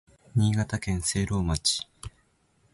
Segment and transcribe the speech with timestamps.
[0.35, 1.87] 新潟県聖籠町